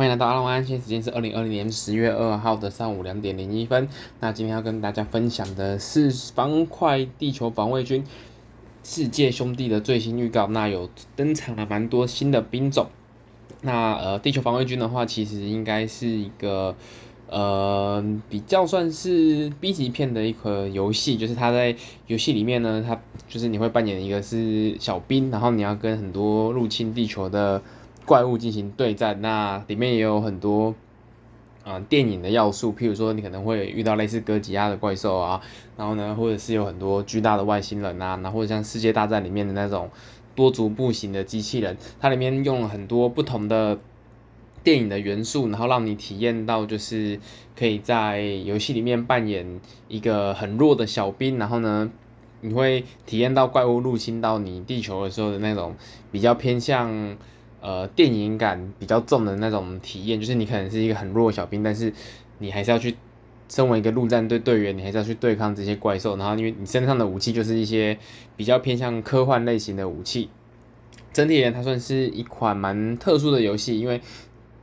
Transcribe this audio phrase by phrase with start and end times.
[0.00, 3.86] 欢迎来到阿龙安，现在时间是二零二零年十月二号的上午两点零一分。
[4.18, 8.02] 那今天要跟大家分享的是方块地球防卫军
[8.82, 10.46] 世界兄弟的最新预告。
[10.46, 12.86] 那有登场了蛮多新的兵种。
[13.60, 16.74] 那呃，地球防卫军的话，其实应该是一个
[17.28, 21.76] 呃比较算是 B 级片的一个游戏，就是它在
[22.06, 22.98] 游戏里面呢，它
[23.28, 27.60] 就是你会扮演一个是小兵，然后你要跟很多入侵地球的。
[28.06, 30.74] 怪物进行对战，那里面也有很多
[31.62, 35.40] 啊、呃、电影的要素，譬如说你可能会遇到类似哥吉拉的怪兽啊，
[35.76, 39.90] 然后呢，或者是有很多巨大的外星人啊，然后或者像世界大战里面的那种
[40.34, 43.78] 多足步行的机器人，它里面用了很多不同的
[44.64, 47.20] 电影的元素，然后让你体验到就是
[47.56, 51.90] 可以在游戏里面扮演一个很弱的小兵，然后呢，
[52.40, 55.76] 你会体验到怪物入侵到你地球的时候的那种
[56.10, 57.16] 比较偏向。
[57.60, 61.92] 呃，电影感比较重的那种体验，就是你可能是一个很弱的小兵，但是
[62.38, 62.96] 你还是要去，
[63.48, 66.16] 身为一个陆战队队员，你还是要去对抗这些怪兽。
[66.16, 67.98] 然后，因为你身上的武器就是一些
[68.36, 70.30] 比较偏向科幻类型的武器。
[71.12, 74.00] 整体而言，它算是一款蛮特殊的游戏，因为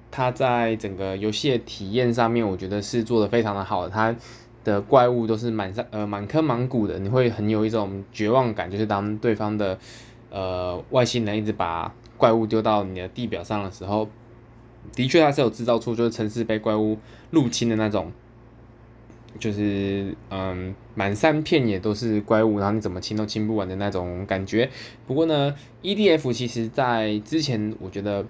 [0.09, 3.89] 它在整个游戏的体验上面，我觉得是做得非常的好的。
[3.89, 4.15] 它
[4.63, 9.77] 的怪物都是满上呃满坑满谷的，你会很有一种绝望感，就是当对方的
[10.29, 14.09] 呃外星人一直把怪物丢到你的地表上的时候，
[14.95, 16.97] 的确它是有制造出就是城市被怪物
[17.29, 18.11] 入侵的那种，
[19.37, 24.69] 就是嗯满山遍野都是怪物，然后你怎么清都清不完的那种感觉。
[25.05, 28.25] 不过呢，EDF 其实在之前我觉得，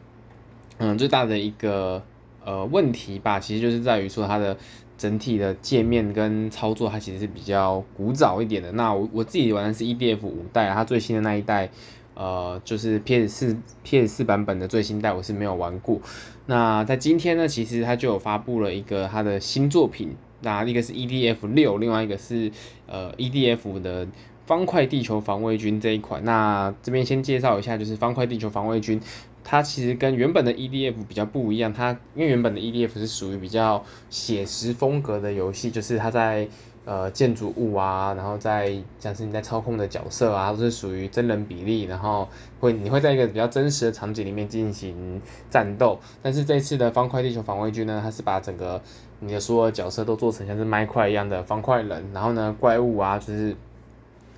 [0.80, 2.03] 嗯最大的一个
[2.43, 4.58] 呃问题吧，其实就是在于说它的
[4.97, 8.71] 整体的界面跟操作，它其实是比较古早一点的。
[8.73, 11.69] 那我我自己玩的是 EDF 五代，它最新的那一代。
[12.17, 16.01] 呃，就是 PS 四 PS 四版本的最新代，我是没有玩过。
[16.47, 22.51] 那在今天呢，其实它就有发布了一个它的新作品，那一个是 EDF 六，另外一个是
[22.87, 24.07] 呃 EDF 的
[24.47, 26.25] 方块地球防卫军这一款。
[26.25, 28.99] 那这边先介绍一下，就是方块地球防卫军，
[29.43, 36.47] 它其实跟原本的 EDF 比较不一样，它因为原本的 EDF 是属于比较写实风格的游戏，就是它在。
[36.89, 42.25] 呃，建筑物啊，然后在像是你在操控的角色啊，都是属于真人比例，然后
[42.61, 45.99] 会你会在一个比较真实的场景里面进行战斗。
[46.23, 48.81] 但是这次的方块地球防卫军呢，它是把整个
[49.20, 53.54] 你的所有角色都做成像是麦块一样的方块人，然后呢，怪物啊，就是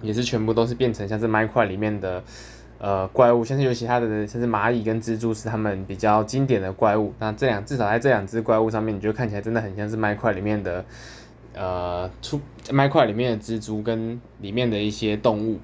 [0.02, 2.24] 也是全部都是变成像是麦块里面的
[2.80, 7.14] 呃怪物，像是尤其他的像是蚂蚁跟蜘蛛是他们比较经典的怪物。
[7.20, 10.84] 那这两至少在这两只怪物上面，你就看起来真的很像是麦块里面的。
[11.54, 12.40] 呃，出
[12.72, 15.60] 麦块里面的蜘蛛跟里面的一些动物，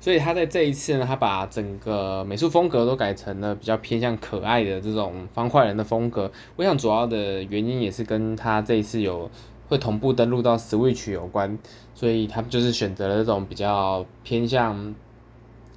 [0.00, 6.30] 所以他在这一次呢，他把整个美术风格都改成了比较偏向可爱的这种方块人的风格。
[6.56, 9.28] 我想主要的原因也是跟他这一次有
[9.68, 11.58] 会同步登录到 Switch 有关，
[11.94, 14.94] 所以他就是选择了这种比较偏向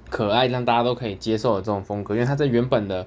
[0.08, 3.06] 可爱，让大家都可以接受的这种风格，因为他在原本的。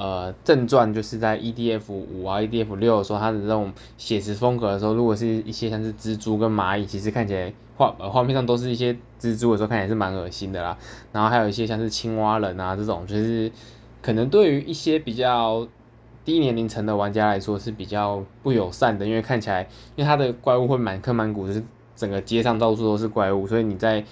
[0.00, 10.74] 呃，正传就是在 EDF 五啊，EDF 六的时候，它的这种写实风格的时候，如果是一些像是蜘蛛跟蚂蚁，其实看起来画呃画面上都是一些蜘蛛的时候，看起来是蛮恶心的啦。
[11.12, 13.52] 然后还有一些像是青蛙人啊这种，就是
[14.00, 15.68] 可能对于一些比较
[16.24, 21.62] 低年龄层的玩家来说是比较不友善的，因为看起来，因为它的怪物会满坑满谷，就是
[21.94, 24.02] 整个街上到处都是怪物，所以你在。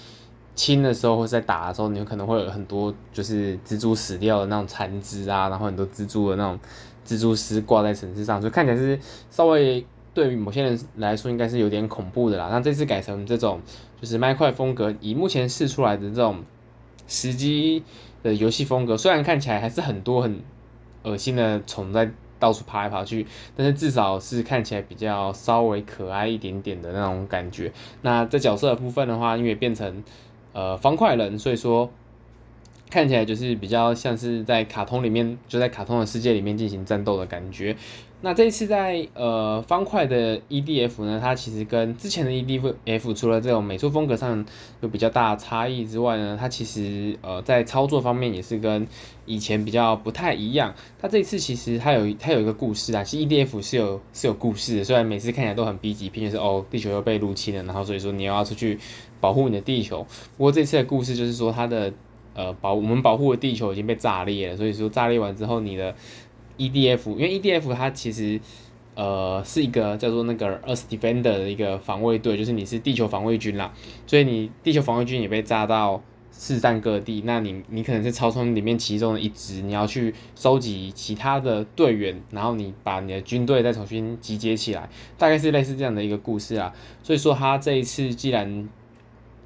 [0.58, 6.58] 清的时候或者在打的时候，你有可能会有很多就是蜘蛛死掉的那种残肢啊，然后很多蜘蛛的那种
[7.06, 8.98] 蜘蛛丝挂在城市上，所以看起来是
[9.30, 12.48] 稍微对于某些人来说应该是有点恐怖的啦。
[12.50, 13.60] 那这次改成这种
[14.00, 16.42] 就是麦块风格，以目前试出来的这种
[17.06, 17.84] 时机
[18.24, 20.40] 的游戏风格，虽然看起来还是很多很
[21.04, 23.26] 恶心的虫在到处爬来爬去，
[23.56, 27.72] 但是至少是看起来比较稍微可爱一点点的那种感觉。
[28.02, 30.04] 那在角色的部分的话，因为变成
[30.58, 31.88] 呃，方块人，所以说
[32.90, 37.76] 看起来就是比较像是在卡通里面，就在卡通的世界里面进行战斗的感觉。
[38.20, 44.44] 那这一次在呃方块的 EDF 呢，它其实跟之前的 EDF 除了这种美术风格上
[44.80, 48.88] 有比较大的差异之外呢，它其实呃在操作方面也是跟
[49.24, 50.74] 以前比较不太一样。
[51.00, 58.80] 它这一次其实它有它有一个故事啊，其实 EDF 是有是有故事的，虽然每次看起来都很 B 级片，就是哦地球又被入侵了，然后所以说你又要出去
[59.20, 60.06] 保护你的地球。
[60.36, 61.92] 不过这次的故事就是说它的
[62.34, 65.94] 呃保我们保护的地球已经被炸裂了，所以说炸裂完之后你的。
[66.60, 68.40] EDF，因为 EDF 它其实，
[68.96, 73.72] 呃，是一个叫做那个 Earth Defender 的一个防卫队，就是你是地球防卫军啦，
[74.08, 86.74] 所以你地球防卫军也被炸到四散各地，那你你可能是超充里面其中的一支，你要去收集其他的队员，然后你把你的军队再重新集结起来，大概是类似这样的一个故事啊。
[87.04, 88.68] 所以说他这一次既然，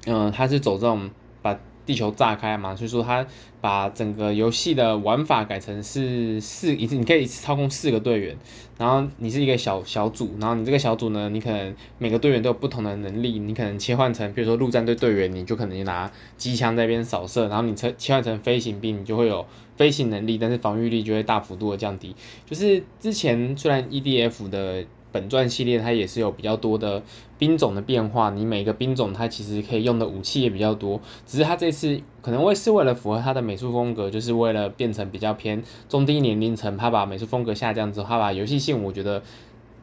[0.05, 1.09] 嗯、他是走这种
[1.41, 1.59] 把。
[1.85, 3.27] 地球炸开嘛，所以说他
[3.59, 8.37] 把整个游戏的玩法改成是四一次，你可以一次操控四个队员，
[8.77, 19.45] 然后你是一个小小组，然后你这个小组呢，你可能每个队员都有不同的能力，你可能切换成，比如说陆战队队员，你就可能拿机枪在边扫射，然后你切切换成飞行兵，你就会有
[19.75, 22.15] 飞行能力，但是防御力就会大幅度的降低。
[22.45, 24.85] 就是之前虽然 EDF 的。
[25.13, 27.01] 本传系列它也是有比较多的
[27.37, 39.21] 兵种的变化，你每个兵种它其实可以用的武器也比较多，只是它这次可能会是为了符合它的美术风格，就是为了变成比较偏中低年龄层，它把美术风格下降之后，它把游戏性我觉得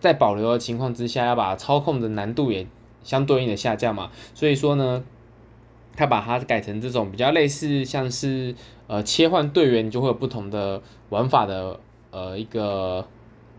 [0.01, 2.67] 在保留的情况之下，要把操控的难度也
[3.05, 5.05] 相对应的下降嘛，所以说呢，
[5.95, 8.55] 它把它改成这种比较类似像是
[8.89, 11.79] 呃切换队员就会有不同的玩法的
[12.11, 13.07] 呃一个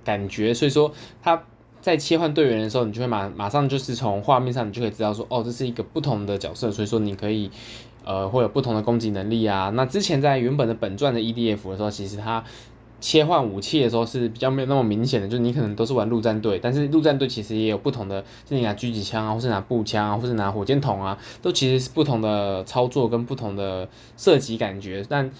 [0.03, 0.91] 感觉，所以说
[1.21, 1.43] 它。
[1.81, 7.49] 在切换队员的时候，你就会马马上就是从画面上，你就可以知道说，哦，这是一个不同的角色，所以说你可以，
[8.05, 9.71] 呃，会有不同的攻击能力啊。
[9.71, 12.43] 那之前在原本的本传的 EDF 的时候，其实它
[12.99, 25.31] 切换武器的时候是比较没有那么明显的，就你可能都是玩陆战队，但是陆战队其实也有不同的，就你拿狙击枪啊，或是拿步枪啊，或是拿火箭筒啊，都其实是不同的操作跟不同的射击感觉，但。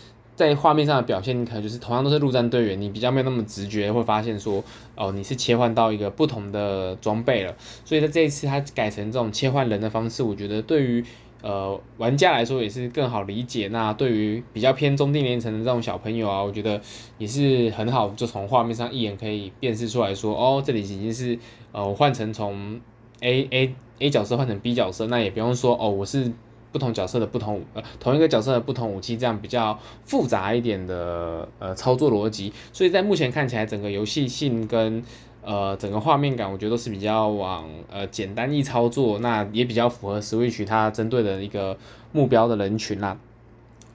[0.42, 4.64] 在画面上的表现，你可能就是同样都是陆战队员，你比较没有那么直觉会发现说，
[4.96, 7.54] 哦，你是切换到一个不同的装备了。
[7.86, 11.06] 所以在这一次它改成这种切换人的方式，我觉得对于
[11.44, 13.68] 呃玩家来说也是更好理解。
[13.68, 16.82] 那对于比较偏中低年龄层的这种小朋友啊，我觉得
[17.20, 21.38] 也是很好，就从画面上一眼可以辨识出来说，哦，这里已经是
[21.72, 22.82] 呃我换成从
[23.20, 26.32] A A A 角色换成 B 角色，那也不用说哦，我是。
[26.72, 35.04] 不同角色的不同呃，同一个角色的不同武器，这样比较复杂一点的呃操作逻辑，所以在目前看起来，整个游戏性跟
[35.44, 41.78] 呃整个画面感，我觉得都是比较往呃简单易操作，那也比较符合 Switch 它针对的一个
[42.12, 43.18] 目标的人群啦。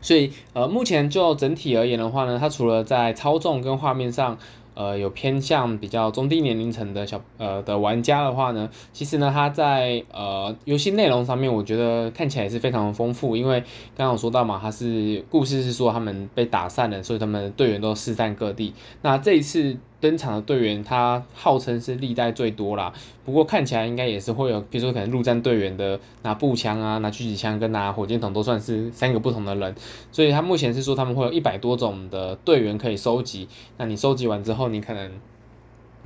[0.01, 4.39] 所以呃目前就整体而言的话呢，它除了在操纵跟画面上。
[4.77, 13.35] 呃，有偏向比较中低年龄层的小呃的玩家的话呢，其实呢，他在呃游戏内容上面，我觉得看起来也是非常丰富。
[13.35, 13.59] 因为
[13.97, 18.75] 刚刚有说到嘛，他是故事是说他们被打散了，所以他们队员都四散各地。
[19.03, 19.77] 那这一次。
[20.07, 22.93] 登场的队员，他号称是历代最多啦。
[23.25, 29.75] 不过看起来应该也是会有，比如说可能陆战队员的拿步枪啊、拿狙击枪跟拿火箭筒都算是三个不同的人，
[30.13, 33.49] 所以他目前是说他们会有一百多种的队员可以收集。
[33.79, 35.11] 那你收集完之后，你可能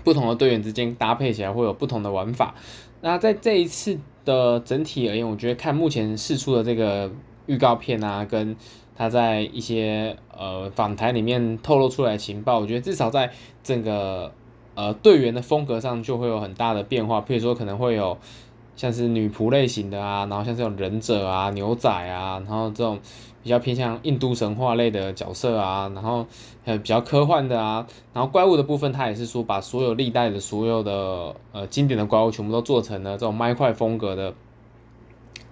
[0.03, 2.55] 不同的队员之间搭配起来会有不同的玩法。
[3.03, 7.11] 那在这一次的整体而言，我觉得看目前试出的这个
[7.51, 8.55] 预告片啊，跟
[8.95, 13.33] 他在一些呃访谈里面透露出来的情报，我觉得至少在
[13.65, 14.31] 整个
[14.77, 17.21] 呃队员的风格上就会有很大的变化。
[17.21, 18.17] 譬如说可能会有
[18.77, 23.01] 像是女仆类型的啊，然后像这种忍者啊、牛仔啊，然后这种
[23.43, 26.27] 比较偏向印度神话类的角色啊，然后
[26.65, 34.35] 还比较科幻的啊，然后怪物的部分，他也是说把所有历代的所有的呃经典的怪物全部都做成了这种麦块风格的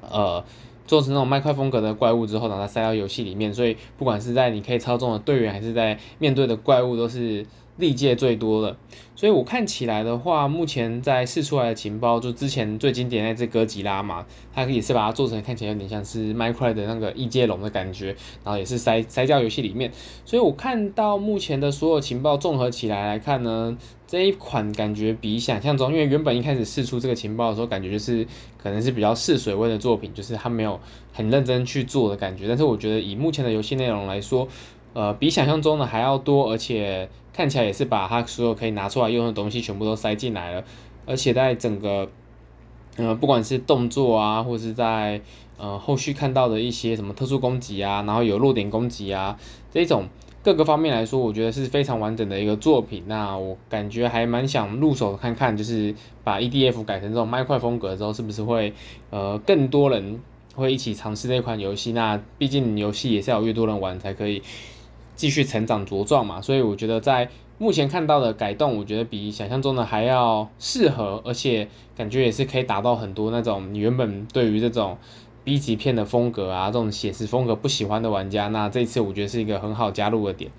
[0.02, 0.44] 呃。
[0.88, 7.46] 做成那种麦快风格的怪物之后，把它塞到游戏里面，所以不管是在你可以操纵的队员，还是在面对的怪物，都是
[7.78, 8.76] 历届最多的。
[9.16, 18.14] 所以我看起来的话，目前在试出来的情报，就之前最经典那只哥吉拉嘛，它也是把它做成看起来有点像是 m i c r a 的那个异界龙的感觉，
[18.44, 19.90] 然后也是塞塞到游戏里面。
[20.24, 23.76] 所以我看到目前的所有情报综合起来来看呢。
[24.10, 28.26] 这一款感觉比想象中，因为原本一开始试出这个情报的时候，感觉就是
[28.56, 30.80] 可能是比较试水温的作品，就是他没有
[31.12, 32.48] 很认真去做的感觉。
[32.48, 34.48] 但是我觉得以目前的游戏内容来说，
[34.98, 40.64] 呃，比想象中的还要多，而且看起来也是把它所有可以拿出来用的东西全部都塞进来了。
[41.06, 42.08] 而且在整个，
[42.96, 45.20] 呃，不管是动作啊，或是在
[45.56, 49.38] 呃后续看到的一些什么特殊攻击啊，然后有弱点攻击啊
[49.72, 50.08] 这种。
[50.42, 53.04] 各个方面来说，我觉得是非常完整的一个作品。
[53.06, 58.72] 那我感觉还蛮想入手看看，就是把 EDF 改成这种麦块风格之后，是不是会
[59.10, 60.20] 呃更多人
[60.54, 61.92] 会一起尝试这款游戏？
[61.92, 64.42] 那毕竟游戏也是要有越多人玩才可以
[65.18, 66.40] 继续成长茁壮嘛。
[66.40, 74.96] 所以我觉得在目前看到的改动，我觉得比想象中的还要适合，而且感觉也是可以达到很多那种你原本对于这种。
[75.44, 80.50] B 级片的风格啊，这种写实风格不喜欢的玩家，那这次我觉得是一个很好加入的点。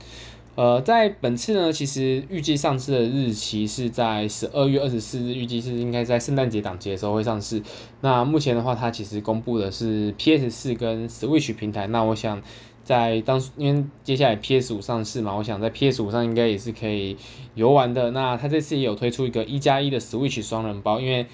[0.56, 7.62] 呃，在本次呢，其实预计上市的日期是在十二月二十四日，预计是应该在圣诞节档期的时候会上市。
[8.02, 11.86] 那目前的话，它其实公布的是 PS 四跟 Switch 平台。
[11.86, 12.42] 那我想
[12.84, 17.16] 在当因为接下来 PS 五上市嘛，我想在 PS 五上应该也是可以
[17.54, 18.12] 游玩的。
[18.12, 21.28] 那它这次也有推出一个一加一的 Switch 双人包，因为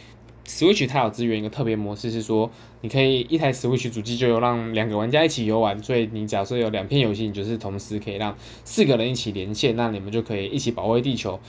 [0.46, 11.40] Switch 它有支援一个特别模式，是说你可以一台 Switch 主机就有让两个玩家一起游玩，所以你假设有两片游戏，你就是同时可以让四个人一起连线，那你们就可以一起保卫地球。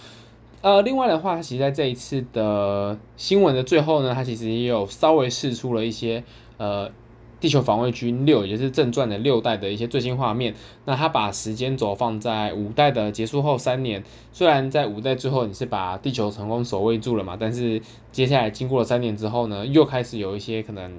[0.60, 6.22] 呃，另外的话，其实在这一次的新闻的最后呢，它其实也有稍微试出了一些
[6.58, 6.90] 呃。
[7.38, 10.54] 地球防卫军六，也是正传的六代的一些最新画面。
[10.86, 14.02] 那他把时间轴放在五代的结束后三年。
[14.32, 20.98] 虽然在五代最后你是把地球成功守卫住了嘛，但是接下来经过了三年之后呢，又开始有一些可能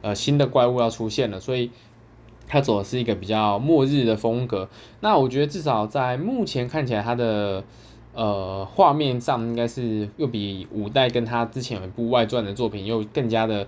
[0.00, 1.38] 呃新的怪物要出现了。
[1.38, 1.70] 所以
[2.48, 4.70] 他走的是一个比较末日的风格。
[5.00, 7.62] 那我觉得至少在目前看起来，它的
[8.14, 13.66] 呃画面上应该是又比五代跟他之前有一部外传的作品又更加的。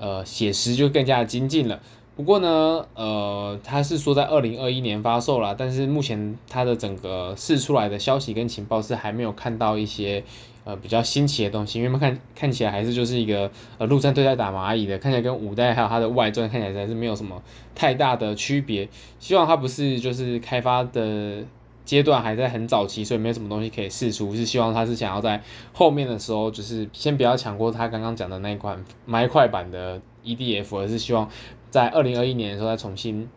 [0.00, 1.78] 呃，写实就更加的精进了。
[2.16, 10.24] 不过呢，呃，他是说在二零二一年发售了，但是目前它的整个试出来的消息跟情报是还没有看到一些
[10.64, 17.42] 呃比较新奇的东西，因为看看起来还是就是一个呃陆战队在打蚂蚁的，看起来跟五代还有它的外传看起来还是没有什么
[17.74, 18.88] 太大的区别。
[19.18, 21.44] 希望它不是就是开发的。
[21.84, 24.34] 阶段还在很早期，所以没什么东西可以试出。
[24.34, 31.28] 是希望他是想要在后面的时候，就是先不要抢过他刚刚讲的那一款麦块版的 EDF，而是希望
[31.70, 33.28] 在二零二一年的时候再重新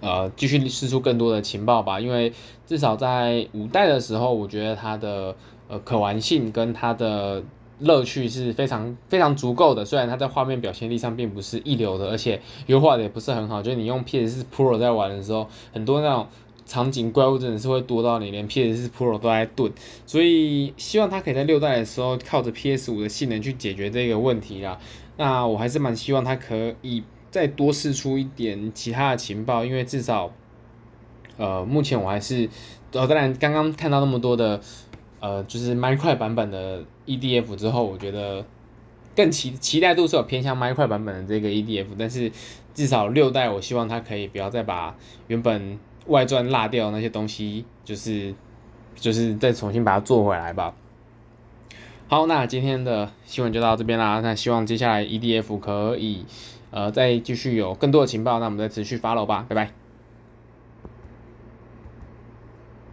[0.00, 1.98] 呃继续试出更多的情报吧。
[1.98, 2.32] 因为
[2.66, 5.34] 至少在五代的时候，我觉得它的
[5.66, 7.42] 呃可玩性跟它的
[7.80, 9.84] 乐趣是非常非常足够的。
[9.84, 16.28] 虽然它在画面表现力上并不是一流的，而且优化的也不是很好，就是你用 PS4 Pro 在玩的时候，很多那种。
[16.66, 19.72] 场景怪物真的是会多到你连 PS4 Pro 都在顿，
[20.04, 24.76] 所以希望它可以在六代的时候靠着 PS5 的性能去解决这个问题啦。
[25.16, 30.32] 那我还是蛮希望它可以再多试出一点其他的情报，因为至少，
[31.36, 32.50] 呃，目前我还是，
[32.92, 34.60] 呃，当然刚刚看到那么多的，
[35.20, 38.44] 呃，就是 micro 版本的 EDF 之后，我觉得
[39.14, 42.32] 更期期待度是有偏向 micro 版本的这个 EDF，但是
[42.74, 44.96] 至少六代我希望它可以不要再把
[45.28, 45.78] 原本。
[46.08, 48.34] 外传落掉那些东西，就是
[48.94, 50.74] 就是再重新把它做回来吧。
[52.08, 54.20] 好，那今天的新闻就到这边啦。
[54.20, 56.24] 那希望接下来 EDF 可以
[56.70, 59.44] 呃再继续有更多的情报，那我们再持续 follow 吧。
[59.48, 59.85] 拜拜。